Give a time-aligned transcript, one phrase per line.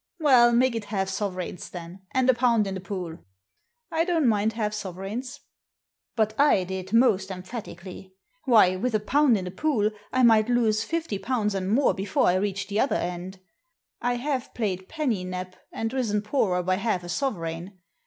[0.19, 3.19] "''Well, make it half sovereigns then, and a pound in the pool""
[3.91, 5.41] I don't mind half sovereigns."
[6.15, 8.15] But I did most emphatically.
[8.45, 12.25] Why, with a pound in the pool, I might lose fifty pounds and more before
[12.25, 13.41] I reached the other end.
[14.01, 17.77] I have played penny Nap, and risen poorer by half a sovereign.